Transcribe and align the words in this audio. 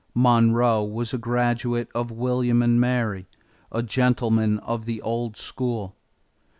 Monroe 0.15 0.83
was 0.83 1.13
a 1.13 1.19
graduate 1.19 1.87
of 1.93 2.09
William 2.09 2.63
and 2.63 2.81
Mary, 2.81 3.27
a 3.71 3.83
gentleman 3.83 4.57
of 4.61 4.85
the 4.85 4.99
old 5.03 5.37
school. 5.37 5.95